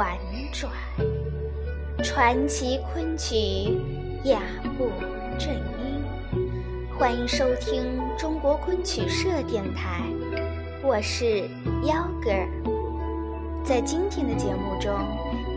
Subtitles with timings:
[0.00, 0.16] 婉
[0.50, 0.72] 转，
[2.02, 3.78] 传奇昆曲
[4.24, 4.40] 雅
[4.78, 4.90] 步
[5.38, 6.02] 正音。
[6.98, 10.00] 欢迎收听中国昆曲社电台，
[10.82, 11.40] 我是
[11.82, 12.48] 幺哥儿。
[13.62, 14.90] 在今天的节目中，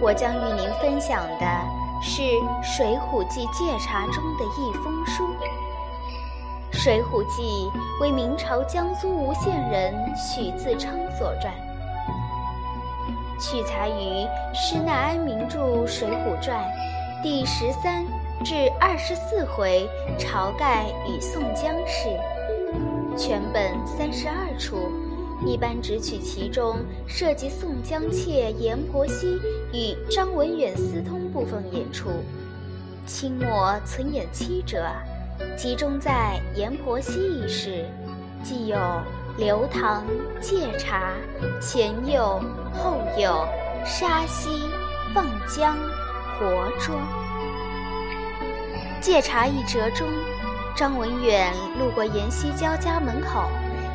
[0.00, 1.46] 我将与您分享的
[2.02, 2.22] 是
[2.64, 5.22] 《水浒记·借茶》中的一封书。
[6.76, 7.70] 《水浒记》
[8.00, 11.52] 为明朝江苏吴县人许自昌所撰，
[13.42, 14.24] 取材于
[14.54, 16.64] 施耐庵名著《水浒传》
[17.24, 18.06] 第十三
[18.44, 19.84] 至二十四回
[20.16, 22.08] 晁盖与宋江事，
[23.18, 24.76] 全本三十二出，
[25.44, 29.40] 一般只取其中涉及宋江妾阎婆惜
[29.72, 32.10] 与张文远私通部分演出，
[33.06, 34.86] 清末存演七折。
[35.56, 37.84] 集中在阎婆惜一事，
[38.44, 38.78] 既有
[39.38, 40.04] 刘唐、
[40.40, 41.12] 借茶、
[41.58, 42.38] 前有、
[42.74, 43.46] 后有、
[43.84, 44.68] 沙溪、
[45.14, 45.74] 放江、
[46.38, 46.94] 活捉。
[49.00, 50.06] 借茶一折中，
[50.76, 53.48] 张文远路过阎锡交家门口，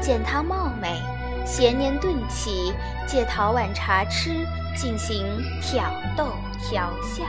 [0.00, 0.98] 见他貌美，
[1.44, 2.72] 闲年顿起，
[3.06, 4.30] 借讨碗茶吃，
[4.74, 5.26] 进行
[5.60, 5.84] 挑
[6.16, 7.24] 逗调笑。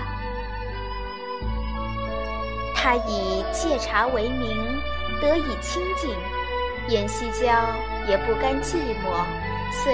[2.74, 4.58] 他以借茶为名，
[5.22, 6.10] 得以清净，
[6.88, 7.48] 阎锡交
[8.08, 9.24] 也不甘寂寞，
[9.72, 9.94] 遂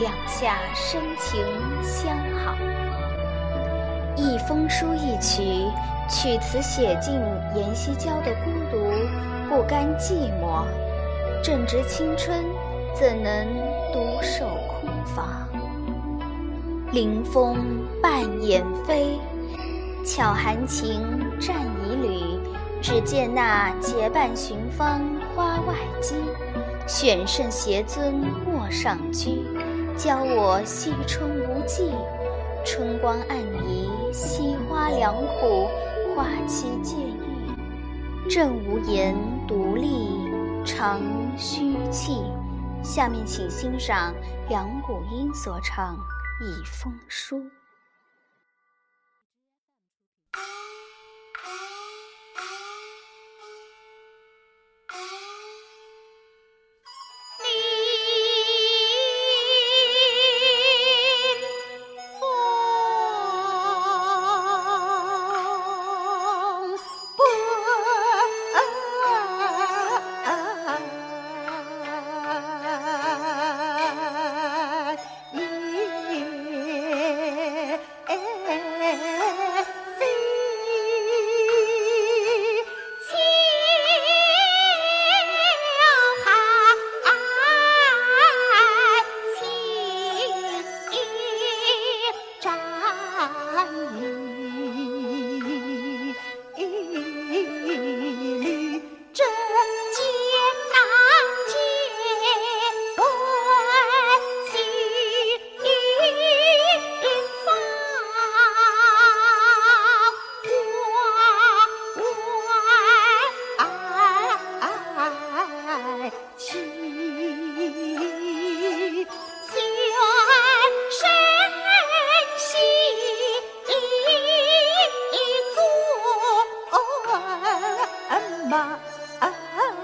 [0.00, 1.44] 两下深情
[1.82, 2.56] 相好。
[4.16, 5.42] 一封书一曲，
[6.08, 7.14] 曲词写尽
[7.54, 8.90] 阎锡交的孤独，
[9.48, 10.64] 不甘寂寞。
[11.42, 12.44] 正值青春，
[12.94, 13.46] 怎能
[13.92, 15.48] 独守空房？
[16.92, 17.56] 临风
[18.02, 19.18] 半掩飞，
[20.04, 21.02] 巧含情
[21.38, 22.40] 战一缕。
[22.82, 25.02] 只见那结伴寻芳
[25.34, 26.14] 花外机，
[26.86, 29.42] 选胜邪尊陌上居。
[29.96, 31.92] 教我惜春无忌，
[32.64, 33.38] 春光暗
[33.68, 35.68] 移，惜花良苦，
[36.16, 38.30] 花期渐欲。
[38.30, 39.14] 正无言，
[39.46, 40.08] 独立
[40.64, 41.00] 长
[41.36, 42.22] 吁气。
[42.82, 44.14] 下面请欣赏
[44.48, 45.94] 梁谷音所唱
[46.42, 47.36] 《一封书》。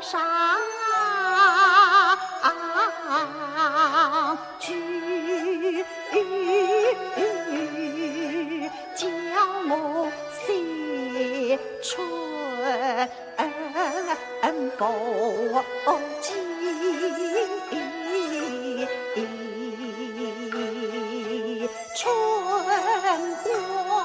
[0.08, 0.22] 上
[3.02, 3.04] 一
[4.60, 4.70] 句
[8.94, 9.06] 叫
[9.68, 10.08] 我
[10.46, 11.90] 心春
[15.84, 15.90] 不
[16.20, 16.26] 见
[21.96, 22.06] 春
[23.44, 23.95] 光。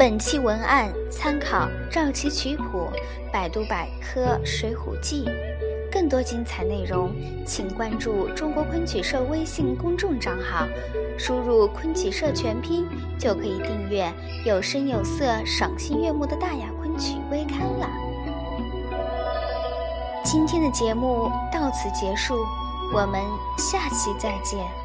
[0.00, 2.88] 本期文案参考赵岐曲谱、
[3.30, 5.26] 百度百科《水浒记》。
[5.92, 7.12] 更多精彩内容，
[7.44, 10.66] 请关注中国昆曲社微信公众账号，
[11.18, 12.88] 输入“昆曲社”全拼，
[13.18, 14.10] 就可以订阅
[14.46, 17.86] 有声有色、赏心悦目的大雅昆曲微刊了。
[20.24, 22.38] 今天的节目到此结束，
[22.94, 23.20] 我们
[23.58, 24.79] 下期再见。